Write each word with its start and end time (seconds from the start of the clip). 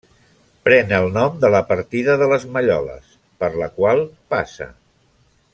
Pren 0.67 0.93
el 0.99 1.05
nom 1.17 1.35
de 1.43 1.51
la 1.57 1.61
partida 1.73 2.17
de 2.23 2.31
les 2.33 2.49
Malloles, 2.57 3.13
per 3.45 3.53
la 3.65 3.71
qual 3.79 4.05
passa. 4.37 4.73